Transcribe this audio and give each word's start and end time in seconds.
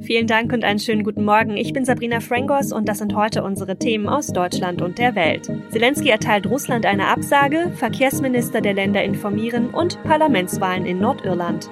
Vielen 0.00 0.28
Dank 0.28 0.52
und 0.52 0.62
einen 0.64 0.78
schönen 0.78 1.02
guten 1.02 1.24
Morgen. 1.24 1.56
Ich 1.56 1.72
bin 1.72 1.84
Sabrina 1.84 2.20
Frangos 2.20 2.72
und 2.72 2.88
das 2.88 2.98
sind 2.98 3.16
heute 3.16 3.42
unsere 3.42 3.76
Themen 3.76 4.08
aus 4.08 4.28
Deutschland 4.28 4.80
und 4.80 4.98
der 4.98 5.14
Welt. 5.16 5.50
Zelensky 5.70 6.08
erteilt 6.08 6.46
Russland 6.46 6.86
eine 6.86 7.08
Absage, 7.08 7.72
Verkehrsminister 7.74 8.60
der 8.60 8.74
Länder 8.74 9.02
informieren 9.02 9.70
und 9.70 10.00
Parlamentswahlen 10.04 10.86
in 10.86 11.00
Nordirland. 11.00 11.68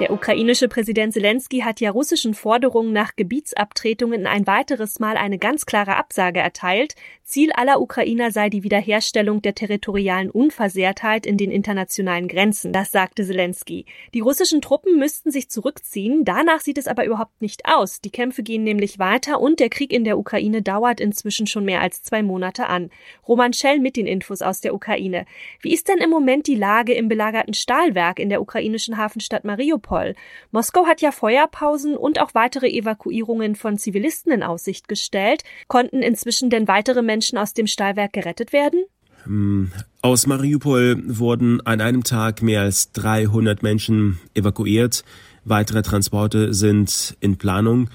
Der 0.00 0.12
ukrainische 0.12 0.68
Präsident 0.68 1.12
Zelensky 1.12 1.60
hat 1.60 1.80
ja 1.80 1.90
russischen 1.90 2.34
Forderungen 2.34 2.92
nach 2.92 3.16
Gebietsabtretungen 3.16 4.26
ein 4.28 4.46
weiteres 4.46 5.00
Mal 5.00 5.16
eine 5.16 5.38
ganz 5.38 5.66
klare 5.66 5.96
Absage 5.96 6.38
erteilt. 6.38 6.94
Ziel 7.28 7.52
aller 7.52 7.82
Ukrainer 7.82 8.30
sei 8.30 8.48
die 8.48 8.62
Wiederherstellung 8.62 9.42
der 9.42 9.54
territorialen 9.54 10.30
Unversehrtheit 10.30 11.26
in 11.26 11.36
den 11.36 11.50
internationalen 11.50 12.26
Grenzen. 12.26 12.72
Das 12.72 12.90
sagte 12.90 13.22
Zelensky. 13.22 13.84
Die 14.14 14.20
russischen 14.20 14.62
Truppen 14.62 14.98
müssten 14.98 15.30
sich 15.30 15.50
zurückziehen. 15.50 16.24
Danach 16.24 16.60
sieht 16.60 16.78
es 16.78 16.88
aber 16.88 17.04
überhaupt 17.04 17.42
nicht 17.42 17.66
aus. 17.66 18.00
Die 18.00 18.08
Kämpfe 18.08 18.42
gehen 18.42 18.64
nämlich 18.64 18.98
weiter 18.98 19.42
und 19.42 19.60
der 19.60 19.68
Krieg 19.68 19.92
in 19.92 20.04
der 20.04 20.18
Ukraine 20.18 20.62
dauert 20.62 21.00
inzwischen 21.00 21.46
schon 21.46 21.66
mehr 21.66 21.82
als 21.82 22.02
zwei 22.02 22.22
Monate 22.22 22.66
an. 22.66 22.88
Roman 23.28 23.52
Schell 23.52 23.78
mit 23.78 23.96
den 23.98 24.06
Infos 24.06 24.40
aus 24.40 24.62
der 24.62 24.72
Ukraine. 24.72 25.26
Wie 25.60 25.74
ist 25.74 25.88
denn 25.88 25.98
im 25.98 26.08
Moment 26.08 26.46
die 26.46 26.54
Lage 26.54 26.94
im 26.94 27.08
belagerten 27.08 27.52
Stahlwerk 27.52 28.20
in 28.20 28.30
der 28.30 28.40
ukrainischen 28.40 28.96
Hafenstadt 28.96 29.44
Mariupol? 29.44 30.14
Moskau 30.50 30.86
hat 30.86 31.02
ja 31.02 31.12
Feuerpausen 31.12 31.94
und 31.94 32.22
auch 32.22 32.32
weitere 32.32 32.70
Evakuierungen 32.70 33.54
von 33.54 33.76
Zivilisten 33.76 34.32
in 34.32 34.42
Aussicht 34.42 34.88
gestellt. 34.88 35.42
Konnten 35.66 36.00
inzwischen 36.00 36.48
denn 36.48 36.68
weitere 36.68 37.02
Menschen 37.02 37.17
aus 37.36 37.54
dem 37.54 37.66
Stahlwerk 37.66 38.12
gerettet 38.12 38.52
werden? 38.52 38.84
Hm, 39.24 39.70
aus 40.00 40.26
Mariupol 40.26 41.02
wurden 41.06 41.60
an 41.66 41.80
einem 41.80 42.04
Tag 42.04 42.42
mehr 42.42 42.62
als 42.62 42.92
300 42.92 43.62
Menschen 43.62 44.18
evakuiert. 44.34 45.04
Weitere 45.44 45.82
Transporte 45.82 46.54
sind 46.54 47.16
in 47.20 47.36
Planung. 47.36 47.90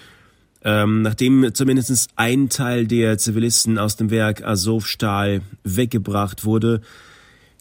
Ähm, 0.66 1.02
nachdem 1.02 1.54
zumindest 1.54 2.10
ein 2.16 2.50
Teil 2.50 2.88
der 2.88 3.18
Zivilisten 3.18 3.78
aus 3.78 3.98
dem 3.98 4.12
Werk 4.12 4.44
Azovstal 4.44 5.42
weggebracht 5.64 6.46
wurde, 6.46 6.82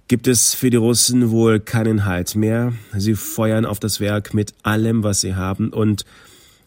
gibt 0.07 0.29
es 0.29 0.55
für 0.55 0.71
die 0.71 0.77
Russen 0.77 1.31
wohl 1.31 1.59
keinen 1.59 2.05
Halt 2.05 2.37
mehr. 2.37 2.73
Sie 2.97 3.15
feuern 3.15 3.65
auf 3.65 3.81
das 3.81 3.99
Werk 3.99 4.35
mit 4.35 4.55
allem, 4.63 5.03
was 5.03 5.21
sie 5.21 5.35
haben 5.35 5.71
und 5.71 6.05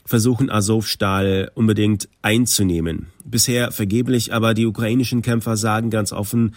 versuchen 0.05 0.49
Azovstal 0.49 1.51
unbedingt 1.55 2.07
einzunehmen. 2.21 3.07
Bisher 3.23 3.71
vergeblich, 3.71 4.33
aber 4.33 4.53
die 4.53 4.67
ukrainischen 4.67 5.21
Kämpfer 5.21 5.57
sagen 5.57 5.89
ganz 5.89 6.11
offen, 6.11 6.55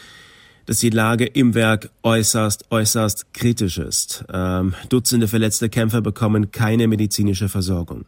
dass 0.67 0.81
die 0.81 0.91
Lage 0.91 1.25
im 1.25 1.55
Werk 1.55 1.91
äußerst, 2.03 2.71
äußerst 2.71 3.33
kritisch 3.33 3.79
ist. 3.79 4.25
Ähm, 4.31 4.75
Dutzende 4.91 5.27
verletzte 5.27 5.71
Kämpfer 5.71 6.03
bekommen 6.03 6.51
keine 6.51 6.89
medizinische 6.89 7.49
Versorgung. 7.49 8.05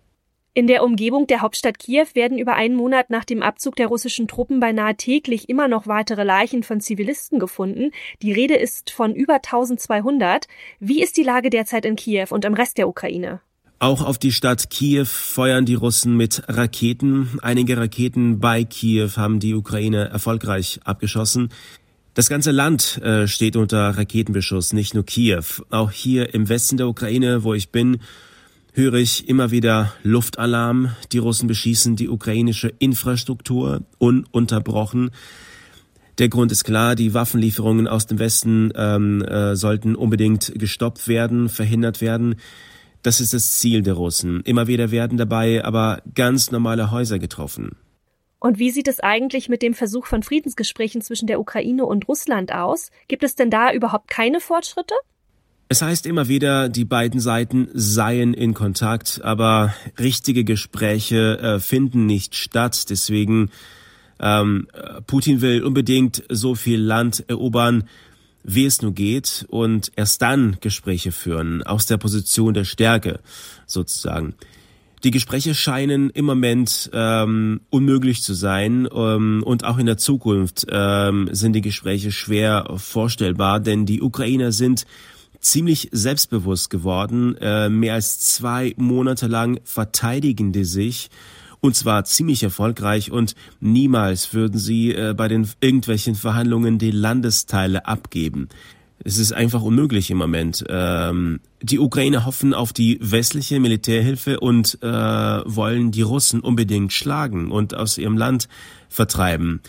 In 0.52 0.66
der 0.66 0.82
Umgebung 0.84 1.26
der 1.26 1.40
Hauptstadt 1.40 1.78
Kiew 1.78 2.08
werden 2.12 2.36
über 2.36 2.54
einen 2.54 2.74
Monat 2.74 3.08
nach 3.08 3.24
dem 3.24 3.40
Abzug 3.40 3.76
der 3.76 3.86
russischen 3.86 4.28
Truppen 4.28 4.60
beinahe 4.60 4.96
täglich 4.96 5.48
immer 5.48 5.68
noch 5.68 5.86
weitere 5.86 6.24
Leichen 6.24 6.62
von 6.62 6.80
Zivilisten 6.80 7.38
gefunden. 7.38 7.92
Die 8.20 8.32
Rede 8.32 8.56
ist 8.56 8.90
von 8.90 9.14
über 9.14 9.36
1200. 9.36 10.48
Wie 10.80 11.02
ist 11.02 11.16
die 11.16 11.22
Lage 11.22 11.48
derzeit 11.48 11.86
in 11.86 11.96
Kiew 11.96 12.26
und 12.30 12.44
im 12.44 12.52
Rest 12.52 12.76
der 12.78 12.88
Ukraine? 12.88 13.40
Auch 13.82 14.02
auf 14.02 14.18
die 14.18 14.30
Stadt 14.30 14.68
Kiew 14.68 15.06
feuern 15.06 15.64
die 15.64 15.74
Russen 15.74 16.14
mit 16.14 16.42
Raketen. 16.48 17.38
Einige 17.40 17.78
Raketen 17.78 18.38
bei 18.38 18.64
Kiew 18.64 19.12
haben 19.16 19.40
die 19.40 19.54
Ukraine 19.54 20.10
erfolgreich 20.10 20.80
abgeschossen. 20.84 21.48
Das 22.12 22.28
ganze 22.28 22.50
Land 22.50 22.98
äh, 22.98 23.26
steht 23.26 23.56
unter 23.56 23.96
Raketenbeschuss, 23.96 24.74
nicht 24.74 24.92
nur 24.92 25.06
Kiew. 25.06 25.44
Auch 25.70 25.90
hier 25.92 26.34
im 26.34 26.50
Westen 26.50 26.76
der 26.76 26.88
Ukraine, 26.88 27.42
wo 27.42 27.54
ich 27.54 27.70
bin, 27.70 28.00
höre 28.74 28.94
ich 28.94 29.26
immer 29.30 29.50
wieder 29.50 29.94
Luftalarm. 30.02 30.94
Die 31.12 31.18
Russen 31.18 31.46
beschießen 31.46 31.96
die 31.96 32.10
ukrainische 32.10 32.68
Infrastruktur 32.80 33.84
ununterbrochen. 33.96 35.10
Der 36.18 36.28
Grund 36.28 36.52
ist 36.52 36.64
klar, 36.64 36.96
die 36.96 37.14
Waffenlieferungen 37.14 37.88
aus 37.88 38.06
dem 38.06 38.18
Westen 38.18 38.72
ähm, 38.76 39.22
äh, 39.22 39.56
sollten 39.56 39.96
unbedingt 39.96 40.52
gestoppt 40.54 41.08
werden, 41.08 41.48
verhindert 41.48 42.02
werden. 42.02 42.34
Das 43.02 43.20
ist 43.20 43.32
das 43.32 43.58
Ziel 43.58 43.82
der 43.82 43.94
Russen. 43.94 44.42
Immer 44.42 44.66
wieder 44.66 44.90
werden 44.90 45.16
dabei 45.16 45.64
aber 45.64 46.02
ganz 46.14 46.50
normale 46.50 46.90
Häuser 46.90 47.18
getroffen. 47.18 47.76
Und 48.38 48.58
wie 48.58 48.70
sieht 48.70 48.88
es 48.88 49.00
eigentlich 49.00 49.48
mit 49.48 49.62
dem 49.62 49.74
Versuch 49.74 50.06
von 50.06 50.22
Friedensgesprächen 50.22 51.02
zwischen 51.02 51.26
der 51.26 51.40
Ukraine 51.40 51.84
und 51.84 52.08
Russland 52.08 52.52
aus? 52.52 52.90
Gibt 53.06 53.22
es 53.22 53.34
denn 53.34 53.50
da 53.50 53.72
überhaupt 53.72 54.08
keine 54.08 54.40
Fortschritte? 54.40 54.94
Es 55.68 55.82
heißt 55.82 56.06
immer 56.06 56.26
wieder, 56.26 56.68
die 56.68 56.84
beiden 56.84 57.20
Seiten 57.20 57.68
seien 57.74 58.34
in 58.34 58.54
Kontakt, 58.54 59.20
aber 59.22 59.72
richtige 59.98 60.42
Gespräche 60.42 61.38
äh, 61.38 61.60
finden 61.60 62.06
nicht 62.06 62.34
statt. 62.34 62.90
Deswegen 62.90 63.50
ähm, 64.18 64.66
Putin 65.06 65.42
will 65.42 65.62
unbedingt 65.62 66.24
so 66.28 66.54
viel 66.54 66.80
Land 66.80 67.24
erobern, 67.28 67.84
wie 68.42 68.64
es 68.64 68.82
nur 68.82 68.92
geht, 68.92 69.46
und 69.48 69.92
erst 69.96 70.22
dann 70.22 70.56
Gespräche 70.60 71.12
führen, 71.12 71.62
aus 71.62 71.86
der 71.86 71.96
Position 71.96 72.54
der 72.54 72.64
Stärke 72.64 73.20
sozusagen. 73.66 74.34
Die 75.02 75.10
Gespräche 75.10 75.54
scheinen 75.54 76.10
im 76.10 76.26
Moment 76.26 76.90
ähm, 76.92 77.62
unmöglich 77.70 78.22
zu 78.22 78.34
sein 78.34 78.86
ähm, 78.94 79.42
und 79.46 79.64
auch 79.64 79.78
in 79.78 79.86
der 79.86 79.96
Zukunft 79.96 80.66
ähm, 80.70 81.30
sind 81.32 81.54
die 81.54 81.62
Gespräche 81.62 82.12
schwer 82.12 82.74
vorstellbar, 82.76 83.60
denn 83.60 83.86
die 83.86 84.02
Ukrainer 84.02 84.52
sind 84.52 84.84
ziemlich 85.40 85.88
selbstbewusst 85.90 86.68
geworden. 86.68 87.34
Äh, 87.40 87.70
mehr 87.70 87.94
als 87.94 88.20
zwei 88.20 88.74
Monate 88.76 89.26
lang 89.26 89.60
verteidigen 89.64 90.52
die 90.52 90.64
sich 90.64 91.08
und 91.60 91.76
zwar 91.76 92.04
ziemlich 92.04 92.42
erfolgreich 92.42 93.10
und 93.10 93.34
niemals 93.60 94.32
würden 94.34 94.58
sie 94.58 94.94
äh, 94.94 95.14
bei 95.16 95.28
den 95.28 95.48
irgendwelchen 95.60 96.14
Verhandlungen 96.14 96.78
die 96.78 96.90
Landesteile 96.90 97.86
abgeben. 97.86 98.48
Es 99.02 99.16
ist 99.18 99.32
einfach 99.32 99.62
unmöglich 99.62 100.10
im 100.10 100.18
Moment. 100.18 100.64
Ähm, 100.68 101.40
die 101.62 101.78
Ukrainer 101.78 102.26
hoffen 102.26 102.52
auf 102.52 102.72
die 102.72 102.98
westliche 103.00 103.58
Militärhilfe 103.58 104.40
und 104.40 104.78
äh, 104.82 104.86
wollen 104.86 105.90
die 105.90 106.02
Russen 106.02 106.40
unbedingt 106.40 106.92
schlagen 106.92 107.50
und 107.50 107.74
aus 107.74 107.96
ihrem 107.96 108.18
Land 108.18 108.48
vertreiben. 108.90 109.60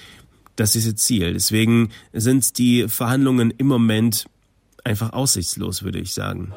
Das 0.58 0.76
ist 0.76 0.86
ihr 0.86 0.96
Ziel. 0.98 1.34
Deswegen 1.34 1.90
sind 2.12 2.58
die 2.58 2.90
Verhandlungen 2.90 3.54
im 3.58 3.68
Moment 3.68 4.26
einfach 4.84 5.14
aussichtslos, 5.14 5.84
würde 5.84 6.00
ich 6.00 6.14
sagen. 6.14 6.52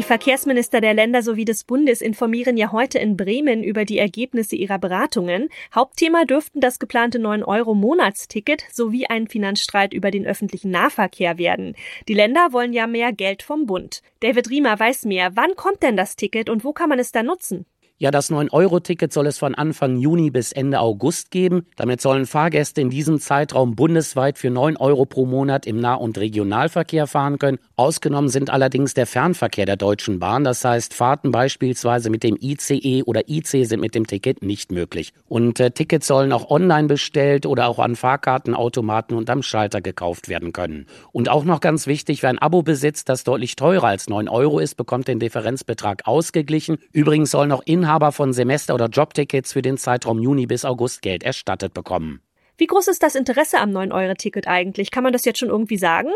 Die 0.00 0.06
Verkehrsminister 0.06 0.80
der 0.80 0.94
Länder 0.94 1.20
sowie 1.20 1.44
des 1.44 1.64
Bundes 1.64 2.00
informieren 2.00 2.56
ja 2.56 2.72
heute 2.72 2.98
in 2.98 3.18
Bremen 3.18 3.62
über 3.62 3.84
die 3.84 3.98
Ergebnisse 3.98 4.56
ihrer 4.56 4.78
Beratungen. 4.78 5.50
Hauptthema 5.74 6.24
dürften 6.24 6.60
das 6.60 6.78
geplante 6.78 7.18
9-Euro-Monatsticket 7.18 8.64
sowie 8.72 9.04
ein 9.04 9.28
Finanzstreit 9.28 9.92
über 9.92 10.10
den 10.10 10.24
öffentlichen 10.24 10.70
Nahverkehr 10.70 11.36
werden. 11.36 11.76
Die 12.08 12.14
Länder 12.14 12.54
wollen 12.54 12.72
ja 12.72 12.86
mehr 12.86 13.12
Geld 13.12 13.42
vom 13.42 13.66
Bund. 13.66 14.00
David 14.20 14.48
Riemer 14.48 14.80
weiß 14.80 15.04
mehr. 15.04 15.32
Wann 15.36 15.54
kommt 15.54 15.82
denn 15.82 15.98
das 15.98 16.16
Ticket 16.16 16.48
und 16.48 16.64
wo 16.64 16.72
kann 16.72 16.88
man 16.88 16.98
es 16.98 17.12
da 17.12 17.22
nutzen? 17.22 17.66
Ja, 18.02 18.10
das 18.10 18.30
9-Euro-Ticket 18.30 19.12
soll 19.12 19.26
es 19.26 19.36
von 19.36 19.54
Anfang 19.54 19.98
Juni 19.98 20.30
bis 20.30 20.52
Ende 20.52 20.80
August 20.80 21.30
geben. 21.30 21.66
Damit 21.76 22.00
sollen 22.00 22.24
Fahrgäste 22.24 22.80
in 22.80 22.88
diesem 22.88 23.20
Zeitraum 23.20 23.76
bundesweit 23.76 24.38
für 24.38 24.48
9 24.48 24.78
Euro 24.78 25.04
pro 25.04 25.26
Monat 25.26 25.66
im 25.66 25.80
Nah- 25.80 25.96
und 25.96 26.16
Regionalverkehr 26.16 27.06
fahren 27.06 27.38
können. 27.38 27.58
Ausgenommen 27.76 28.30
sind 28.30 28.48
allerdings 28.48 28.94
der 28.94 29.06
Fernverkehr 29.06 29.66
der 29.66 29.76
Deutschen 29.76 30.18
Bahn. 30.18 30.44
Das 30.44 30.64
heißt, 30.64 30.94
Fahrten 30.94 31.30
beispielsweise 31.30 32.08
mit 32.08 32.22
dem 32.22 32.38
ICE 32.40 33.02
oder 33.02 33.28
IC 33.28 33.66
sind 33.66 33.80
mit 33.80 33.94
dem 33.94 34.06
Ticket 34.06 34.42
nicht 34.42 34.72
möglich. 34.72 35.12
Und 35.28 35.60
äh, 35.60 35.70
Tickets 35.70 36.06
sollen 36.06 36.32
auch 36.32 36.48
online 36.48 36.88
bestellt 36.88 37.44
oder 37.44 37.68
auch 37.68 37.78
an 37.78 37.96
Fahrkartenautomaten 37.96 39.14
und 39.14 39.28
am 39.28 39.42
Schalter 39.42 39.82
gekauft 39.82 40.30
werden 40.30 40.54
können. 40.54 40.86
Und 41.12 41.28
auch 41.28 41.44
noch 41.44 41.60
ganz 41.60 41.86
wichtig, 41.86 42.22
wer 42.22 42.30
ein 42.30 42.38
Abo 42.38 42.62
besitzt, 42.62 43.10
das 43.10 43.24
deutlich 43.24 43.56
teurer 43.56 43.88
als 43.88 44.08
9 44.08 44.26
Euro 44.30 44.58
ist, 44.58 44.78
bekommt 44.78 45.06
den 45.06 45.18
Differenzbetrag 45.18 46.06
ausgeglichen. 46.06 46.78
Übrigens 46.94 47.32
sollen 47.32 47.52
auch 47.52 47.62
Inhaber 47.66 47.89
Inhaber 47.90 48.12
von 48.12 48.32
Semester- 48.32 48.74
oder 48.74 48.86
Jobtickets 48.86 49.52
für 49.52 49.62
den 49.62 49.76
Zeitraum 49.76 50.20
Juni 50.20 50.46
bis 50.46 50.64
August 50.64 51.02
Geld 51.02 51.24
erstattet 51.24 51.74
bekommen. 51.74 52.20
Wie 52.56 52.68
groß 52.68 52.86
ist 52.86 53.02
das 53.02 53.16
Interesse 53.16 53.58
am 53.58 53.70
9-Euro-Ticket 53.70 54.46
eigentlich? 54.46 54.92
Kann 54.92 55.02
man 55.02 55.12
das 55.12 55.24
jetzt 55.24 55.40
schon 55.40 55.48
irgendwie 55.48 55.76
sagen? 55.76 56.10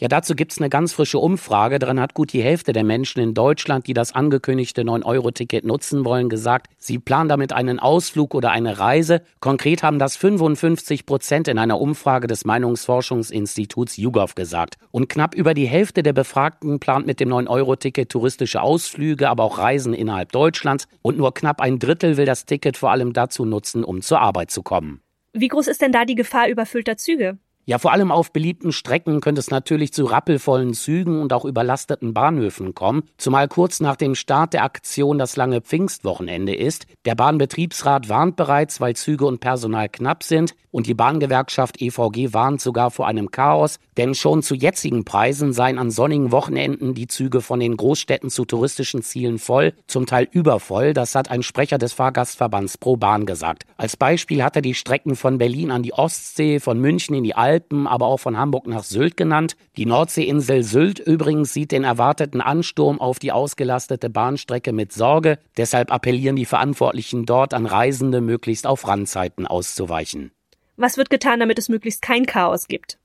Ja, 0.00 0.08
dazu 0.08 0.34
gibt's 0.34 0.56
eine 0.58 0.70
ganz 0.70 0.94
frische 0.94 1.18
Umfrage. 1.18 1.78
Daran 1.78 2.00
hat 2.00 2.14
gut 2.14 2.32
die 2.32 2.42
Hälfte 2.42 2.72
der 2.72 2.84
Menschen 2.84 3.20
in 3.20 3.34
Deutschland, 3.34 3.86
die 3.86 3.92
das 3.92 4.14
angekündigte 4.14 4.80
9-Euro-Ticket 4.80 5.66
nutzen 5.66 6.06
wollen, 6.06 6.30
gesagt, 6.30 6.68
sie 6.78 6.98
planen 6.98 7.28
damit 7.28 7.52
einen 7.52 7.78
Ausflug 7.78 8.34
oder 8.34 8.50
eine 8.50 8.78
Reise. 8.78 9.20
Konkret 9.40 9.82
haben 9.82 9.98
das 9.98 10.16
55 10.16 11.04
Prozent 11.04 11.48
in 11.48 11.58
einer 11.58 11.78
Umfrage 11.78 12.28
des 12.28 12.46
Meinungsforschungsinstituts 12.46 13.98
YouGov 13.98 14.34
gesagt. 14.34 14.78
Und 14.90 15.10
knapp 15.10 15.34
über 15.34 15.52
die 15.52 15.68
Hälfte 15.68 16.02
der 16.02 16.14
Befragten 16.14 16.80
plant 16.80 17.06
mit 17.06 17.20
dem 17.20 17.28
9-Euro-Ticket 17.28 18.08
touristische 18.08 18.62
Ausflüge, 18.62 19.28
aber 19.28 19.44
auch 19.44 19.58
Reisen 19.58 19.92
innerhalb 19.92 20.32
Deutschlands. 20.32 20.88
Und 21.02 21.18
nur 21.18 21.34
knapp 21.34 21.60
ein 21.60 21.78
Drittel 21.78 22.16
will 22.16 22.24
das 22.24 22.46
Ticket 22.46 22.78
vor 22.78 22.90
allem 22.90 23.12
dazu 23.12 23.44
nutzen, 23.44 23.84
um 23.84 24.00
zur 24.00 24.22
Arbeit 24.22 24.50
zu 24.50 24.62
kommen. 24.62 25.02
Wie 25.34 25.48
groß 25.48 25.68
ist 25.68 25.82
denn 25.82 25.92
da 25.92 26.06
die 26.06 26.14
Gefahr 26.14 26.48
überfüllter 26.48 26.96
Züge? 26.96 27.38
Ja, 27.66 27.78
vor 27.78 27.92
allem 27.92 28.10
auf 28.10 28.32
beliebten 28.32 28.72
Strecken 28.72 29.20
könnte 29.20 29.38
es 29.38 29.50
natürlich 29.50 29.92
zu 29.92 30.06
rappelvollen 30.06 30.74
Zügen 30.74 31.20
und 31.20 31.32
auch 31.32 31.44
überlasteten 31.44 32.14
Bahnhöfen 32.14 32.74
kommen, 32.74 33.04
zumal 33.16 33.48
kurz 33.48 33.80
nach 33.80 33.96
dem 33.96 34.14
Start 34.14 34.54
der 34.54 34.64
Aktion 34.64 35.18
das 35.18 35.36
lange 35.36 35.60
Pfingstwochenende 35.60 36.54
ist. 36.54 36.86
Der 37.04 37.14
Bahnbetriebsrat 37.14 38.08
warnt 38.08 38.36
bereits, 38.36 38.80
weil 38.80 38.96
Züge 38.96 39.26
und 39.26 39.40
Personal 39.40 39.88
knapp 39.88 40.22
sind, 40.22 40.54
und 40.72 40.86
die 40.86 40.94
Bahngewerkschaft 40.94 41.82
EVG 41.82 42.32
warnt 42.32 42.60
sogar 42.60 42.90
vor 42.90 43.08
einem 43.08 43.32
Chaos, 43.32 43.78
denn 43.96 44.14
schon 44.14 44.42
zu 44.42 44.54
jetzigen 44.54 45.04
Preisen 45.04 45.52
seien 45.52 45.78
an 45.78 45.90
sonnigen 45.90 46.30
Wochenenden 46.30 46.94
die 46.94 47.08
Züge 47.08 47.40
von 47.40 47.58
den 47.58 47.76
Großstädten 47.76 48.30
zu 48.30 48.44
touristischen 48.44 49.02
Zielen 49.02 49.38
voll, 49.38 49.72
zum 49.88 50.06
Teil 50.06 50.28
übervoll, 50.30 50.92
das 50.92 51.14
hat 51.14 51.28
ein 51.30 51.42
Sprecher 51.42 51.78
des 51.78 51.92
Fahrgastverbands 51.92 52.78
Pro 52.78 52.96
Bahn 52.96 53.26
gesagt. 53.26 53.64
Als 53.76 53.96
Beispiel 53.96 54.44
hat 54.44 54.56
er 54.56 54.62
die 54.62 54.74
Strecken 54.74 55.16
von 55.16 55.38
Berlin 55.38 55.70
an 55.70 55.82
die 55.82 55.92
Ostsee, 55.92 56.60
von 56.60 56.80
München 56.80 57.16
in 57.16 57.24
die 57.24 57.34
Alpen, 57.34 57.49
aber 57.88 58.06
auch 58.06 58.18
von 58.18 58.38
Hamburg 58.38 58.68
nach 58.68 58.84
Sylt 58.84 59.16
genannt. 59.16 59.56
Die 59.76 59.86
Nordseeinsel 59.86 60.62
Sylt 60.62 61.00
übrigens 61.00 61.52
sieht 61.52 61.72
den 61.72 61.82
erwarteten 61.82 62.40
Ansturm 62.40 63.00
auf 63.00 63.18
die 63.18 63.32
ausgelastete 63.32 64.08
Bahnstrecke 64.08 64.72
mit 64.72 64.92
Sorge, 64.92 65.38
deshalb 65.56 65.92
appellieren 65.92 66.36
die 66.36 66.44
Verantwortlichen 66.44 67.26
dort 67.26 67.52
an 67.52 67.66
Reisende 67.66 68.20
möglichst 68.20 68.66
auf 68.66 68.86
Randzeiten 68.86 69.48
auszuweichen. 69.48 70.30
Was 70.76 70.96
wird 70.96 71.10
getan, 71.10 71.40
damit 71.40 71.58
es 71.58 71.68
möglichst 71.68 72.02
kein 72.02 72.24
Chaos 72.24 72.68
gibt? 72.68 72.99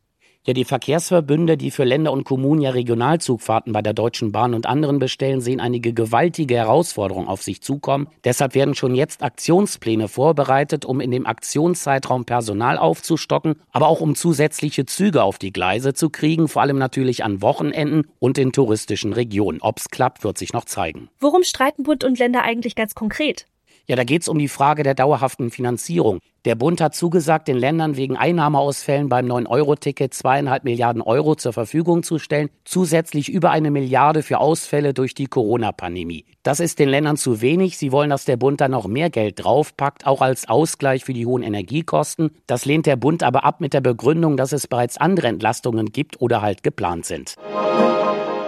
Ja, 0.47 0.53
die 0.53 0.63
Verkehrsverbünde, 0.63 1.57
die 1.57 1.71
für 1.71 1.85
Länder 1.85 2.11
und 2.11 2.23
Kommunen 2.23 2.61
ja 2.61 2.69
Regionalzugfahrten 2.69 3.73
bei 3.73 3.81
der 3.81 3.93
Deutschen 3.93 4.31
Bahn 4.31 4.53
und 4.53 4.67
anderen 4.67 4.99
bestellen, 4.99 5.41
sehen 5.41 5.59
einige 5.59 5.91
gewaltige 5.91 6.53
Herausforderungen 6.53 7.27
auf 7.27 7.41
sich 7.41 7.63
zukommen. 7.63 8.09
Deshalb 8.23 8.53
werden 8.53 8.75
schon 8.75 8.93
jetzt 8.93 9.23
Aktionspläne 9.23 10.07
vorbereitet, 10.07 10.85
um 10.85 11.01
in 11.01 11.09
dem 11.09 11.25
Aktionszeitraum 11.25 12.25
Personal 12.25 12.77
aufzustocken, 12.77 13.55
aber 13.71 13.87
auch 13.87 14.01
um 14.01 14.13
zusätzliche 14.13 14.85
Züge 14.85 15.23
auf 15.23 15.39
die 15.39 15.51
Gleise 15.51 15.95
zu 15.95 16.11
kriegen, 16.11 16.47
vor 16.47 16.61
allem 16.61 16.77
natürlich 16.77 17.23
an 17.23 17.41
Wochenenden 17.41 18.03
und 18.19 18.37
in 18.37 18.51
touristischen 18.51 19.13
Regionen. 19.13 19.61
Ob's 19.61 19.89
klappt, 19.89 20.23
wird 20.23 20.37
sich 20.37 20.53
noch 20.53 20.65
zeigen. 20.65 21.09
Worum 21.19 21.41
streiten 21.41 21.81
Bund 21.81 22.03
und 22.03 22.19
Länder 22.19 22.43
eigentlich 22.43 22.75
ganz 22.75 22.93
konkret? 22.93 23.47
Ja, 23.87 23.95
da 23.95 24.03
geht 24.03 24.21
es 24.21 24.27
um 24.27 24.37
die 24.37 24.47
Frage 24.47 24.83
der 24.83 24.93
dauerhaften 24.93 25.49
Finanzierung. 25.49 26.19
Der 26.45 26.53
Bund 26.53 26.79
hat 26.79 26.93
zugesagt, 26.93 27.47
den 27.47 27.57
Ländern 27.57 27.97
wegen 27.97 28.17
Einnahmeausfällen 28.17 29.09
beim 29.09 29.25
9-Euro-Ticket 29.25 30.13
zweieinhalb 30.13 30.63
Milliarden 30.63 31.01
Euro 31.01 31.33
zur 31.33 31.53
Verfügung 31.53 32.03
zu 32.03 32.19
stellen, 32.19 32.51
zusätzlich 32.65 33.29
über 33.29 33.49
eine 33.49 33.71
Milliarde 33.71 34.21
für 34.21 34.37
Ausfälle 34.37 34.93
durch 34.93 35.15
die 35.15 35.25
Corona-Pandemie. 35.25 36.23
Das 36.43 36.59
ist 36.59 36.77
den 36.77 36.89
Ländern 36.89 37.17
zu 37.17 37.41
wenig. 37.41 37.79
Sie 37.79 37.91
wollen, 37.91 38.11
dass 38.11 38.25
der 38.25 38.37
Bund 38.37 38.61
da 38.61 38.67
noch 38.67 38.85
mehr 38.85 39.09
Geld 39.09 39.43
draufpackt, 39.43 40.05
auch 40.05 40.21
als 40.21 40.47
Ausgleich 40.47 41.03
für 41.03 41.13
die 41.13 41.25
hohen 41.25 41.41
Energiekosten. 41.41 42.29
Das 42.45 42.65
lehnt 42.65 42.85
der 42.85 42.95
Bund 42.95 43.23
aber 43.23 43.43
ab 43.43 43.59
mit 43.59 43.73
der 43.73 43.81
Begründung, 43.81 44.37
dass 44.37 44.51
es 44.51 44.67
bereits 44.67 44.97
andere 44.97 45.27
Entlastungen 45.27 45.87
gibt 45.91 46.21
oder 46.21 46.43
halt 46.43 46.61
geplant 46.61 47.07
sind. 47.07 47.37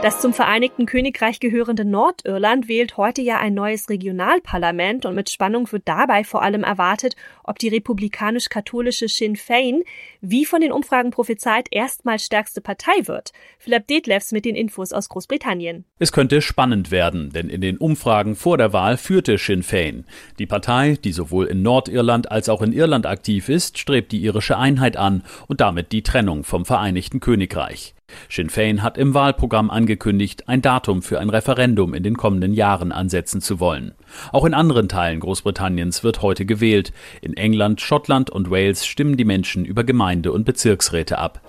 Das 0.03 0.21
zum 0.21 0.31
Vereinigten 0.31 0.85
Königreich 0.85 1.39
gehörende 1.39 1.83
Nordirland 1.83 2.67
wählt 2.67 2.97
heute 2.97 3.23
ja 3.23 3.39
ein 3.39 3.55
neues 3.55 3.89
Regionalparlament 3.89 5.07
und 5.07 5.15
mit 5.15 5.31
Spannung 5.31 5.71
wird 5.71 5.87
dabei 5.87 6.23
vor 6.23 6.43
allem 6.43 6.63
erwartet, 6.63 7.15
ob 7.43 7.57
die 7.57 7.69
republikanisch-katholische 7.69 9.07
Sinn 9.07 9.35
Fein, 9.35 9.81
wie 10.21 10.45
von 10.45 10.61
den 10.61 10.71
Umfragen 10.71 11.09
prophezeit, 11.09 11.67
erstmals 11.71 12.23
stärkste 12.23 12.61
Partei 12.61 13.07
wird. 13.07 13.31
Philipp 13.57 13.87
Detlefs 13.87 14.31
mit 14.31 14.45
den 14.45 14.55
Infos 14.55 14.93
aus 14.93 15.09
Großbritannien. 15.09 15.83
Es 15.97 16.11
könnte 16.11 16.43
spannend 16.43 16.91
werden, 16.91 17.31
denn 17.31 17.49
in 17.49 17.61
den 17.61 17.77
Umfragen 17.77 18.35
vor 18.35 18.59
der 18.59 18.73
Wahl 18.73 18.97
führte 18.97 19.39
Sinn 19.39 19.63
Fein. 19.63 20.05
Die 20.37 20.45
Partei, 20.45 20.99
die 21.03 21.11
sowohl 21.11 21.47
in 21.47 21.63
Nordirland 21.63 22.31
als 22.31 22.49
auch 22.49 22.61
in 22.61 22.71
Irland 22.71 23.07
aktiv 23.07 23.49
ist, 23.49 23.79
strebt 23.79 24.11
die 24.11 24.21
irische 24.21 24.59
Einheit 24.59 24.95
an 24.95 25.23
und 25.47 25.59
damit 25.59 25.91
die 25.91 26.03
Trennung 26.03 26.43
vom 26.43 26.65
Vereinigten 26.65 27.19
Königreich. 27.19 27.95
Sinn 28.29 28.49
Fein 28.49 28.83
hat 28.83 28.97
im 28.97 29.13
Wahlprogramm 29.13 29.69
angekündigt, 29.69 30.47
ein 30.47 30.61
Datum 30.61 31.01
für 31.01 31.19
ein 31.19 31.29
Referendum 31.29 31.93
in 31.93 32.03
den 32.03 32.17
kommenden 32.17 32.53
Jahren 32.53 32.91
ansetzen 32.91 33.41
zu 33.41 33.59
wollen. 33.59 33.93
Auch 34.31 34.45
in 34.45 34.53
anderen 34.53 34.89
Teilen 34.89 35.19
Großbritanniens 35.19 36.03
wird 36.03 36.21
heute 36.21 36.45
gewählt. 36.45 36.93
In 37.21 37.35
England, 37.35 37.81
Schottland 37.81 38.29
und 38.29 38.51
Wales 38.51 38.85
stimmen 38.85 39.17
die 39.17 39.25
Menschen 39.25 39.65
über 39.65 39.83
Gemeinde- 39.83 40.31
und 40.31 40.45
Bezirksräte 40.45 41.17
ab. 41.17 41.41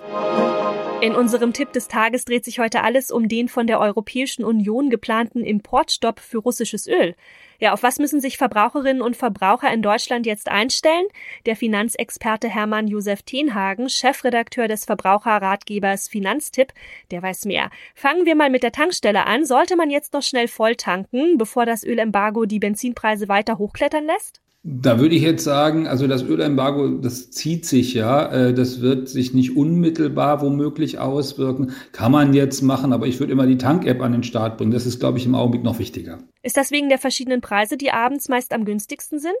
In 1.01 1.15
unserem 1.15 1.53
Tipp 1.53 1.71
des 1.71 1.87
Tages 1.87 2.25
dreht 2.25 2.43
sich 2.43 2.59
heute 2.59 2.83
alles 2.83 3.09
um 3.09 3.29
den 3.29 3.47
von 3.47 3.67
der 3.67 3.79
Europäischen 3.79 4.43
Union 4.43 4.89
geplanten 4.89 5.45
Importstopp 5.45 6.19
für 6.19 6.39
russisches 6.39 6.87
Öl. 6.87 7.15
Ja, 7.57 7.71
auf 7.71 7.83
was 7.83 7.99
müssen 7.99 8.19
sich 8.19 8.37
Verbraucherinnen 8.37 9.01
und 9.01 9.15
Verbraucher 9.15 9.71
in 9.71 9.81
Deutschland 9.81 10.25
jetzt 10.25 10.49
einstellen? 10.49 11.05
Der 11.45 11.55
Finanzexperte 11.55 12.49
Hermann 12.49 12.89
Josef 12.89 13.23
Tenhagen, 13.23 13.87
Chefredakteur 13.87 14.67
des 14.67 14.83
Verbraucherratgebers 14.83 16.09
Finanztipp, 16.09 16.73
der 17.11 17.23
weiß 17.23 17.45
mehr. 17.45 17.69
Fangen 17.95 18.25
wir 18.25 18.35
mal 18.35 18.49
mit 18.49 18.63
der 18.63 18.73
Tankstelle 18.73 19.25
an. 19.25 19.45
Sollte 19.45 19.77
man 19.77 19.89
jetzt 19.89 20.11
noch 20.11 20.23
schnell 20.23 20.49
voll 20.49 20.75
tanken, 20.75 21.37
bevor 21.37 21.65
das 21.65 21.85
Ölembargo 21.85 22.43
die 22.43 22.59
Benzinpreise 22.59 23.29
weiter 23.29 23.57
hochklettern 23.57 24.05
lässt? 24.05 24.41
Da 24.61 24.99
würde 24.99 25.15
ich 25.15 25.21
jetzt 25.21 25.45
sagen, 25.45 25.87
also 25.87 26.05
das 26.05 26.21
Ölembargo, 26.21 26.89
das 26.89 27.31
zieht 27.31 27.65
sich 27.65 27.93
ja, 27.93 28.29
äh, 28.29 28.53
das 28.53 28.81
wird 28.81 29.07
sich 29.07 29.33
nicht 29.33 29.55
unmittelbar 29.55 30.41
womöglich 30.41 30.99
auswirken. 30.99 31.71
Kann 31.93 32.11
man 32.11 32.33
jetzt 32.33 32.61
machen, 32.61 32.91
aber 32.91 33.07
ich 33.07 33.21
würde 33.21 33.31
immer 33.31 33.47
die 33.47 33.57
Tank-App 33.57 34.01
an 34.01 34.11
den 34.11 34.23
Start 34.23 34.57
bringen. 34.57 34.71
Das 34.71 34.85
ist, 34.85 34.99
glaube 34.99 35.17
ich, 35.17 35.25
im 35.25 35.33
Augenblick 35.33 35.63
noch 35.63 35.79
wichtiger. 35.79 36.19
Ist 36.43 36.57
das 36.57 36.71
wegen 36.71 36.89
der 36.89 36.97
verschiedenen 36.97 37.39
Preise, 37.39 37.77
die 37.77 37.91
abends 37.91 38.27
meist 38.27 38.51
am 38.51 38.65
günstigsten 38.65 39.19
sind? 39.19 39.37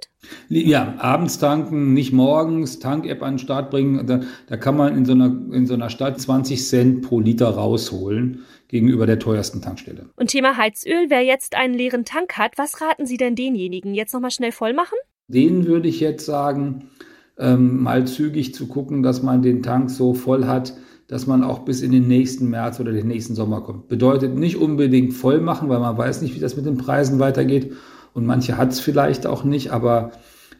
Ja, 0.47 0.95
abends 0.99 1.37
tanken, 1.37 1.93
nicht 1.93 2.13
morgens, 2.13 2.79
Tank-App 2.79 3.21
an 3.21 3.33
den 3.33 3.39
Start 3.39 3.71
bringen. 3.71 4.07
Da, 4.07 4.21
da 4.47 4.55
kann 4.55 4.77
man 4.77 4.95
in 4.95 5.03
so, 5.03 5.11
einer, 5.11 5.35
in 5.51 5.65
so 5.65 5.73
einer 5.73 5.89
Stadt 5.89 6.21
20 6.21 6.65
Cent 6.65 7.01
pro 7.01 7.19
Liter 7.19 7.49
rausholen 7.49 8.45
gegenüber 8.69 9.05
der 9.05 9.19
teuersten 9.19 9.61
Tankstelle. 9.61 10.09
Und 10.15 10.29
Thema 10.29 10.55
Heizöl, 10.55 11.09
wer 11.09 11.23
jetzt 11.23 11.55
einen 11.55 11.73
leeren 11.73 12.05
Tank 12.05 12.37
hat, 12.37 12.57
was 12.57 12.79
raten 12.79 13.05
Sie 13.05 13.17
denn 13.17 13.35
denjenigen? 13.35 13.93
Jetzt 13.93 14.13
nochmal 14.13 14.31
schnell 14.31 14.53
voll 14.53 14.73
machen? 14.73 14.95
Denen 15.29 15.67
würde 15.67 15.87
ich 15.87 15.99
jetzt 15.99 16.25
sagen, 16.25 16.89
ähm, 17.37 17.81
mal 17.81 18.05
zügig 18.05 18.53
zu 18.53 18.67
gucken, 18.67 19.03
dass 19.03 19.23
man 19.23 19.41
den 19.41 19.63
Tank 19.63 19.89
so 19.89 20.13
voll 20.13 20.45
hat, 20.45 20.73
dass 21.07 21.25
man 21.25 21.43
auch 21.43 21.59
bis 21.59 21.81
in 21.81 21.91
den 21.91 22.07
nächsten 22.07 22.49
März 22.49 22.79
oder 22.79 22.91
den 22.91 23.07
nächsten 23.07 23.35
Sommer 23.35 23.61
kommt. 23.61 23.87
Bedeutet 23.87 24.35
nicht 24.35 24.57
unbedingt 24.57 25.13
voll 25.13 25.39
machen, 25.39 25.69
weil 25.69 25.79
man 25.79 25.97
weiß 25.97 26.21
nicht, 26.21 26.35
wie 26.35 26.39
das 26.39 26.57
mit 26.57 26.65
den 26.65 26.77
Preisen 26.77 27.19
weitergeht. 27.19 27.73
Und 28.13 28.25
manche 28.25 28.57
hat 28.57 28.71
es 28.71 28.79
vielleicht 28.79 29.25
auch 29.25 29.43
nicht, 29.43 29.71
aber 29.71 30.11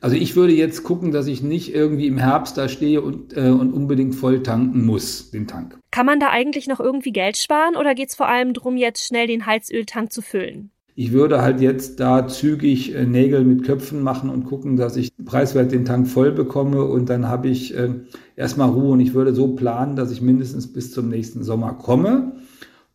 also 0.01 0.15
ich 0.15 0.35
würde 0.35 0.53
jetzt 0.53 0.83
gucken, 0.83 1.11
dass 1.11 1.27
ich 1.27 1.43
nicht 1.43 1.73
irgendwie 1.73 2.07
im 2.07 2.17
Herbst 2.17 2.57
da 2.57 2.69
stehe 2.69 3.01
und, 3.01 3.35
äh, 3.35 3.49
und 3.49 3.73
unbedingt 3.73 4.15
voll 4.15 4.43
tanken 4.43 4.85
muss, 4.85 5.31
den 5.31 5.47
Tank. 5.47 5.77
Kann 5.91 6.05
man 6.05 6.19
da 6.19 6.29
eigentlich 6.29 6.67
noch 6.67 6.79
irgendwie 6.79 7.11
Geld 7.11 7.37
sparen 7.37 7.75
oder 7.75 7.95
geht 7.95 8.09
es 8.09 8.15
vor 8.15 8.27
allem 8.27 8.53
darum, 8.53 8.77
jetzt 8.77 9.05
schnell 9.05 9.27
den 9.27 9.45
Heizöltank 9.45 10.11
zu 10.11 10.21
füllen? 10.21 10.71
Ich 10.99 11.13
würde 11.13 11.41
halt 11.41 11.61
jetzt 11.61 12.01
da 12.01 12.27
zügig 12.27 12.93
äh, 12.93 13.05
Nägel 13.05 13.45
mit 13.45 13.63
Köpfen 13.63 14.03
machen 14.03 14.29
und 14.29 14.43
gucken, 14.43 14.75
dass 14.75 14.97
ich 14.97 15.13
preiswert 15.23 15.71
den 15.71 15.85
Tank 15.85 16.09
voll 16.09 16.33
bekomme 16.33 16.83
und 16.83 17.09
dann 17.09 17.29
habe 17.29 17.47
ich 17.47 17.73
äh, 17.73 17.91
erstmal 18.35 18.67
Ruhe 18.67 18.91
und 18.91 18.99
ich 18.99 19.13
würde 19.13 19.33
so 19.33 19.55
planen, 19.55 19.95
dass 19.95 20.11
ich 20.11 20.21
mindestens 20.21 20.67
bis 20.67 20.91
zum 20.91 21.07
nächsten 21.07 21.41
Sommer 21.41 21.75
komme. 21.75 22.33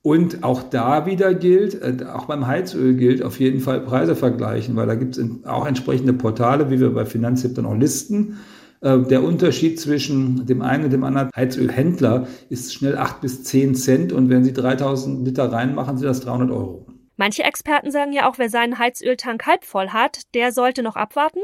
Und 0.02 0.44
auch 0.44 0.62
da 0.64 1.06
wieder 1.06 1.32
gilt, 1.32 1.80
äh, 1.80 2.04
auch 2.12 2.26
beim 2.26 2.46
Heizöl 2.46 2.92
gilt, 2.92 3.23
auf 3.23 3.40
jeden 3.40 3.61
Fall 3.61 3.80
Preise 3.80 4.14
vergleichen, 4.14 4.76
weil 4.76 4.87
da 4.87 4.96
gibt 4.96 5.16
es 5.16 5.26
auch 5.46 5.66
entsprechende 5.66 6.12
Portale, 6.12 6.70
wie 6.70 6.80
wir 6.80 6.92
bei 6.92 7.06
Finanztipp 7.06 7.54
dann 7.54 7.64
auch 7.64 7.78
listen. 7.78 8.37
Äh, 8.82 8.99
der 8.99 9.25
Unterschied 9.25 9.80
zwischen 9.80 10.44
dem 10.44 10.61
einen 10.61 10.84
und 10.84 10.92
dem 10.92 11.04
anderen 11.04 11.30
Heizölhändler 11.34 12.26
ist 12.50 12.75
schnell 12.75 12.99
acht 12.99 13.23
bis 13.23 13.44
zehn 13.44 13.75
Cent 13.75 14.12
und 14.12 14.28
wenn 14.28 14.44
Sie 14.44 14.52
3000 14.52 15.26
Liter 15.26 15.50
reinmachen, 15.50 15.96
sind 15.96 16.06
das 16.06 16.20
300 16.20 16.50
Euro. 16.50 16.93
Manche 17.16 17.44
Experten 17.44 17.90
sagen 17.90 18.12
ja 18.12 18.28
auch, 18.28 18.38
wer 18.38 18.49
seinen 18.49 18.78
Heizöltank 18.78 19.47
halb 19.47 19.64
voll 19.64 19.90
hat, 19.90 20.23
der 20.35 20.52
sollte 20.52 20.83
noch 20.83 20.97
abwarten. 20.97 21.40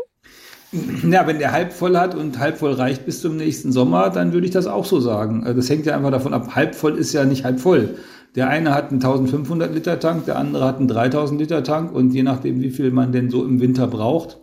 Ja, 1.08 1.26
wenn 1.26 1.38
der 1.38 1.52
halb 1.52 1.72
voll 1.72 1.96
hat 1.96 2.14
und 2.14 2.38
halb 2.38 2.58
voll 2.58 2.72
reicht 2.72 3.04
bis 3.04 3.20
zum 3.20 3.36
nächsten 3.36 3.72
Sommer, 3.72 4.10
dann 4.10 4.32
würde 4.32 4.46
ich 4.46 4.52
das 4.52 4.66
auch 4.66 4.84
so 4.84 5.00
sagen. 5.00 5.42
Also 5.44 5.56
das 5.56 5.70
hängt 5.70 5.86
ja 5.86 5.96
einfach 5.96 6.10
davon 6.10 6.34
ab, 6.34 6.54
halb 6.54 6.74
voll 6.74 6.96
ist 6.96 7.12
ja 7.12 7.24
nicht 7.24 7.44
halb 7.44 7.60
voll. 7.60 7.96
Der 8.36 8.48
eine 8.48 8.72
hat 8.74 8.90
einen 8.90 9.02
1500 9.02 9.74
Liter 9.74 9.98
Tank, 9.98 10.26
der 10.26 10.36
andere 10.36 10.64
hat 10.64 10.78
einen 10.78 10.86
3000 10.86 11.40
Liter 11.40 11.64
Tank 11.64 11.92
und 11.92 12.12
je 12.12 12.22
nachdem, 12.22 12.60
wie 12.60 12.70
viel 12.70 12.92
man 12.92 13.10
denn 13.10 13.30
so 13.30 13.44
im 13.44 13.60
Winter 13.60 13.88
braucht. 13.88 14.38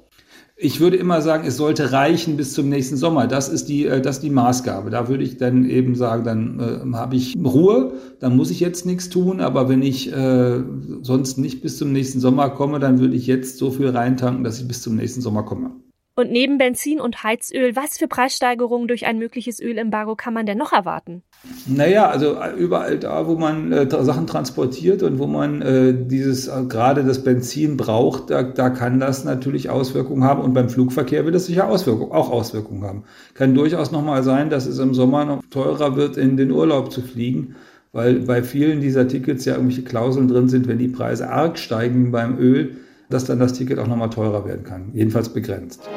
Ich 0.59 0.79
würde 0.79 0.97
immer 0.97 1.21
sagen, 1.21 1.47
es 1.47 1.55
sollte 1.55 1.91
reichen 1.91 2.35
bis 2.35 2.53
zum 2.53 2.67
nächsten 2.67 2.97
Sommer. 2.97 3.27
Das 3.27 3.47
ist 3.47 3.69
die, 3.69 3.85
äh, 3.85 4.01
das 4.01 4.17
ist 4.17 4.23
die 4.23 4.31
Maßgabe. 4.31 4.89
Da 4.89 5.07
würde 5.07 5.23
ich 5.23 5.37
dann 5.37 5.69
eben 5.69 5.93
sagen, 5.93 6.23
dann 6.23 6.59
äh, 6.59 6.95
habe 6.97 7.15
ich 7.15 7.35
Ruhe, 7.37 7.93
dann 8.19 8.35
muss 8.35 8.49
ich 8.49 8.59
jetzt 8.59 8.83
nichts 8.83 9.09
tun. 9.09 9.39
Aber 9.39 9.69
wenn 9.69 9.83
ich 9.83 10.11
äh, 10.11 10.63
sonst 11.03 11.37
nicht 11.37 11.61
bis 11.61 11.77
zum 11.77 11.93
nächsten 11.93 12.19
Sommer 12.19 12.49
komme, 12.49 12.79
dann 12.79 12.99
würde 12.99 13.15
ich 13.15 13.27
jetzt 13.27 13.59
so 13.59 13.69
viel 13.69 13.89
reintanken, 13.89 14.43
dass 14.43 14.59
ich 14.59 14.67
bis 14.67 14.81
zum 14.81 14.95
nächsten 14.95 15.21
Sommer 15.21 15.43
komme. 15.43 15.75
Und 16.19 16.31
neben 16.31 16.57
Benzin 16.57 16.99
und 16.99 17.21
Heizöl, 17.23 17.75
was 17.75 17.99
für 17.99 18.07
Preissteigerungen 18.07 18.87
durch 18.87 19.05
ein 19.05 19.19
mögliches 19.19 19.59
Ölembargo 19.59 20.15
kann 20.15 20.33
man 20.33 20.47
denn 20.47 20.57
noch 20.57 20.73
erwarten? 20.73 21.21
Naja, 21.67 22.09
also 22.09 22.35
überall 22.57 22.97
da, 22.97 23.27
wo 23.27 23.35
man 23.35 23.71
äh, 23.71 23.87
Sachen 23.87 24.25
transportiert 24.25 25.03
und 25.03 25.19
wo 25.19 25.27
man 25.27 25.61
äh, 25.61 25.93
dieses 25.95 26.47
äh, 26.47 26.63
gerade 26.67 27.03
das 27.03 27.23
Benzin 27.23 27.77
braucht, 27.77 28.31
da, 28.31 28.41
da 28.41 28.71
kann 28.71 28.99
das 28.99 29.25
natürlich 29.25 29.69
Auswirkungen 29.69 30.23
haben. 30.23 30.41
Und 30.41 30.55
beim 30.55 30.69
Flugverkehr 30.69 31.23
wird 31.23 31.35
es 31.35 31.45
sicher 31.45 31.69
Auswirkungen, 31.69 32.11
auch 32.11 32.31
Auswirkungen 32.31 32.83
haben. 32.83 33.03
Kann 33.35 33.53
durchaus 33.53 33.91
nochmal 33.91 34.23
sein, 34.23 34.49
dass 34.49 34.65
es 34.65 34.79
im 34.79 34.95
Sommer 34.95 35.23
noch 35.23 35.43
teurer 35.51 35.95
wird, 35.95 36.17
in 36.17 36.35
den 36.35 36.49
Urlaub 36.49 36.91
zu 36.91 37.03
fliegen, 37.03 37.57
weil 37.91 38.21
bei 38.21 38.41
vielen 38.41 38.81
dieser 38.81 39.07
Tickets 39.07 39.45
ja 39.45 39.53
irgendwelche 39.53 39.83
Klauseln 39.83 40.27
drin 40.27 40.49
sind, 40.49 40.67
wenn 40.67 40.79
die 40.79 40.87
Preise 40.87 41.29
arg 41.29 41.59
steigen 41.59 42.11
beim 42.11 42.39
Öl, 42.39 42.77
dass 43.09 43.25
dann 43.25 43.39
das 43.39 43.53
Ticket 43.53 43.79
auch 43.79 43.87
nochmal 43.87 44.09
teurer 44.09 44.45
werden 44.45 44.63
kann. 44.63 44.91
Jedenfalls 44.93 45.29
begrenzt. 45.29 45.89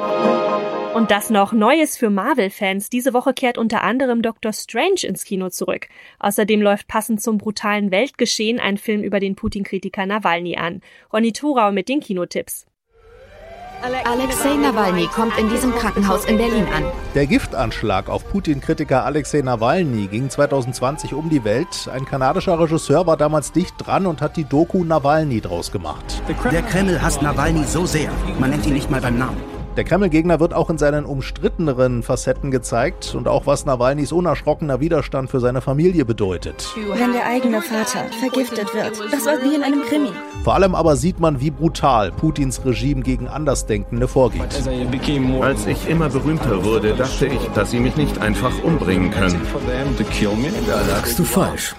Und 0.93 1.09
das 1.09 1.29
noch 1.29 1.53
Neues 1.53 1.95
für 1.95 2.09
Marvel-Fans. 2.09 2.89
Diese 2.89 3.13
Woche 3.13 3.33
kehrt 3.33 3.57
unter 3.57 3.81
anderem 3.81 4.21
Doctor 4.21 4.51
Strange 4.51 5.03
ins 5.03 5.23
Kino 5.23 5.49
zurück. 5.49 5.87
Außerdem 6.19 6.61
läuft 6.61 6.87
passend 6.89 7.21
zum 7.21 7.37
brutalen 7.37 7.91
Weltgeschehen 7.91 8.59
ein 8.59 8.77
Film 8.77 9.01
über 9.01 9.21
den 9.21 9.35
Putin-Kritiker 9.35 10.05
Nawalny 10.05 10.57
an. 10.57 10.81
Ronny 11.13 11.31
Thurau 11.31 11.71
mit 11.71 11.87
den 11.87 12.01
Kinotipps. 12.01 12.65
Alexei 13.83 14.53
Nawalny 14.57 15.07
kommt 15.07 15.35
in 15.39 15.49
diesem 15.49 15.73
Krankenhaus 15.73 16.25
in 16.25 16.37
Berlin 16.37 16.65
an. 16.75 16.83
Der 17.15 17.25
Giftanschlag 17.25 18.09
auf 18.09 18.29
Putin-Kritiker 18.29 19.05
Alexei 19.05 19.41
Nawalny 19.41 20.05
ging 20.05 20.29
2020 20.29 21.15
um 21.15 21.29
die 21.29 21.43
Welt. 21.43 21.89
Ein 21.91 22.05
kanadischer 22.05 22.59
Regisseur 22.59 23.07
war 23.07 23.17
damals 23.17 23.51
dicht 23.51 23.73
dran 23.79 24.05
und 24.05 24.21
hat 24.21 24.37
die 24.37 24.43
Doku 24.43 24.83
Nawalny 24.83 25.41
draus 25.41 25.71
gemacht. 25.71 26.21
Der 26.51 26.61
Kreml 26.61 27.01
hasst 27.01 27.23
Nawalny 27.23 27.63
so 27.63 27.87
sehr, 27.87 28.11
man 28.39 28.51
nennt 28.51 28.67
ihn 28.67 28.73
nicht 28.73 28.91
mal 28.91 29.01
beim 29.01 29.17
Namen. 29.17 29.60
Der 29.77 29.85
Kreml-Gegner 29.85 30.41
wird 30.41 30.53
auch 30.53 30.69
in 30.69 30.77
seinen 30.77 31.05
umstritteneren 31.05 32.03
Facetten 32.03 32.51
gezeigt 32.51 33.15
und 33.15 33.29
auch 33.29 33.45
was 33.45 33.65
Nawalnys 33.65 34.11
unerschrockener 34.11 34.81
Widerstand 34.81 35.29
für 35.29 35.39
seine 35.39 35.61
Familie 35.61 36.03
bedeutet. 36.03 36.67
Wenn 36.75 37.13
der 37.13 37.25
eigene 37.25 37.61
Vater 37.61 38.05
vergiftet 38.19 38.73
wird, 38.73 38.99
das 39.11 39.25
war 39.25 39.41
wie 39.41 39.55
in 39.55 39.63
einem 39.63 39.81
Krimi. 39.83 40.09
Vor 40.43 40.55
allem 40.55 40.75
aber 40.75 40.97
sieht 40.97 41.21
man, 41.21 41.39
wie 41.39 41.51
brutal 41.51 42.11
Putins 42.11 42.65
Regime 42.65 43.01
gegen 43.01 43.29
Andersdenkende 43.29 44.09
vorgeht. 44.09 44.41
Als 45.41 45.65
ich 45.65 45.87
immer 45.87 46.09
berühmter 46.09 46.65
wurde, 46.65 46.93
dachte 46.93 47.27
ich, 47.27 47.47
dass 47.55 47.71
sie 47.71 47.79
mich 47.79 47.95
nicht 47.95 48.19
einfach 48.19 48.51
umbringen 48.63 49.09
können. 49.11 49.39
Da 50.67 50.81
lagst 50.93 51.17
du 51.17 51.23
falsch. 51.23 51.75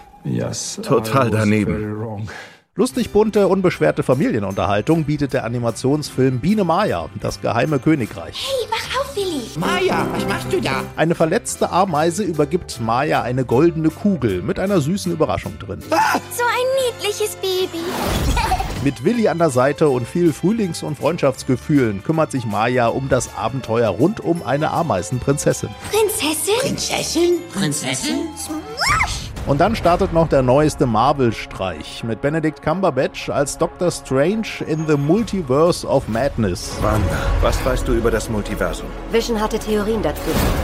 Total 0.83 1.31
daneben. 1.31 2.29
Lustig 2.75 3.11
bunte, 3.11 3.49
unbeschwerte 3.49 4.03
Familienunterhaltung 4.03 5.05
bietet 5.05 5.35
der 5.35 5.45
Animationsfilm 5.45 6.41
Biene 6.41 6.65
Maya, 6.65 7.11
das 7.21 7.43
geheime 7.43 7.79
Königreich. 7.79 8.49
Hey, 8.49 8.67
wach 8.71 8.99
auf, 8.99 9.15
Willi! 9.15 9.43
Maya, 9.59 10.07
was 10.11 10.27
machst 10.27 10.51
du 10.51 10.59
da? 10.59 10.83
Eine 10.97 11.15
verletzte 11.15 11.71
Ameise 11.71 12.23
übergibt 12.23 12.81
Maya 12.81 13.21
eine 13.21 13.45
goldene 13.45 13.91
Kugel 13.91 14.41
mit 14.41 14.59
einer 14.59 14.81
süßen 14.81 15.13
Überraschung 15.13 15.59
drin. 15.59 15.81
Ah! 15.91 16.19
So 16.35 16.45
ein 16.45 16.97
niedliches 16.97 17.37
Baby. 17.37 17.85
Mit 18.85 19.05
Willi 19.05 19.29
an 19.29 19.39
der 19.39 19.51
Seite 19.51 19.91
und 19.91 20.09
viel 20.09 20.33
Frühlings- 20.33 20.83
und 20.83 20.97
Freundschaftsgefühlen 20.97 22.03
kümmert 22.03 22.33
sich 22.33 22.47
Maya 22.47 22.87
um 22.89 23.11
das 23.11 23.37
Abenteuer 23.37 23.91
rund 23.91 24.21
um 24.21 24.43
eine 24.43 24.71
Ameisenprinzessin. 24.71 25.69
Prinzessin? 25.91 26.55
Prinzessin? 26.59 27.33
Prinzessin? 27.53 28.29
Smash! 28.35 29.22
Und 29.45 29.61
dann 29.61 29.75
startet 29.75 30.13
noch 30.13 30.29
der 30.29 30.41
neueste 30.41 30.87
Marvel-Streich 30.87 32.05
mit 32.05 32.21
Benedict 32.21 32.63
Cumberbatch 32.63 33.29
als 33.29 33.59
Doctor 33.59 33.91
Strange 33.91 34.47
in 34.69 34.87
the 34.87 34.97
Multiverse 34.97 35.85
of 35.85 36.07
Madness. 36.07 36.77
Wanda, 36.81 37.01
was 37.41 37.65
weißt 37.65 37.89
du 37.89 37.93
über 37.93 38.13
das 38.13 38.31
Multiversum? 38.31 38.87
Vision 39.11 39.41
hatte 39.41 39.59
Theorien 39.59 40.01
dazu. 40.01 40.21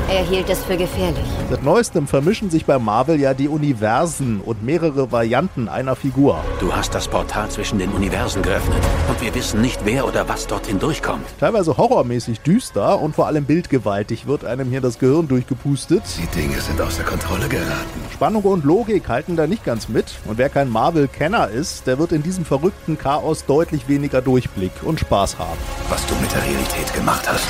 Er 0.09 0.23
hielt 0.25 0.49
es 0.49 0.63
für 0.65 0.77
gefährlich. 0.77 1.25
Seit 1.51 1.65
neuestem 1.65 2.07
vermischen 2.07 2.51
sich 2.51 2.67
bei 2.67 2.79
Marvel 2.79 3.19
ja 3.19 3.35
die 3.35 3.49
Universen 3.49 4.41
und 4.41 4.63
mehrere 4.63 5.11
Varianten 5.11 5.69
einer 5.69 5.97
Figur. 5.97 6.39
Du 6.61 6.73
hast 6.73 6.95
das 6.95 7.09
Portal 7.09 7.49
zwischen 7.49 7.81
den 7.81 7.91
Universen 7.91 8.43
geöffnet 8.43 8.79
und 9.09 9.21
wir 9.21 9.35
wissen 9.35 9.61
nicht, 9.61 9.81
wer 9.85 10.07
oder 10.07 10.29
was 10.29 10.47
dorthin 10.47 10.79
durchkommt. 10.79 11.27
Teilweise 11.41 11.77
horrormäßig 11.77 12.43
düster 12.43 13.01
und 13.01 13.17
vor 13.17 13.27
allem 13.27 13.45
bildgewaltig 13.45 14.29
wird 14.29 14.45
einem 14.45 14.71
hier 14.71 14.81
das 14.81 15.01
Gehirn 15.01 15.27
durchgepustet. 15.27 16.05
Die 16.17 16.41
Dinge 16.41 16.61
sind 16.61 16.81
außer 16.81 17.03
Kontrolle 17.03 17.49
geraten. 17.49 18.08
Spannung 18.19 18.43
und 18.43 18.65
Logik 18.65 19.09
halten 19.09 19.37
da 19.37 19.47
nicht 19.47 19.65
ganz 19.65 19.89
mit. 19.89 20.07
Und 20.25 20.39
wer 20.39 20.49
kein 20.49 20.69
Marvel-Kenner 20.69 21.51
ist, 21.51 21.87
der 21.87 22.01
wird 22.01 22.11
in 22.11 22.25
diesem 22.25 22.45
verrückten 22.45 22.99
Chaos 22.99 23.47
deutlich 23.47 23.87
weniger 23.87 24.21
Durchblick 24.21 24.73
und 24.83 24.99
Spaß 24.99 25.39
haben. 25.39 25.57
Was 25.89 26.05
du 26.07 26.17
mit 26.17 26.35
der 26.35 26.43
Realität 26.43 26.93
gemacht 26.95 27.31
hast, 27.31 27.47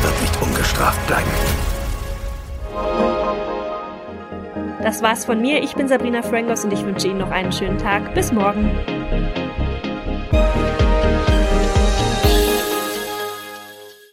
wird 0.00 0.20
nicht 0.22 0.40
ungestraft 0.40 1.06
bleiben. 1.06 1.30
Das 4.82 5.02
war's 5.02 5.26
von 5.26 5.38
mir. 5.38 5.62
Ich 5.62 5.74
bin 5.74 5.86
Sabrina 5.86 6.22
Frangos 6.22 6.64
und 6.64 6.72
ich 6.72 6.82
wünsche 6.82 7.08
Ihnen 7.08 7.18
noch 7.18 7.30
einen 7.30 7.52
schönen 7.52 7.76
Tag. 7.76 8.14
Bis 8.14 8.32
morgen. 8.32 8.70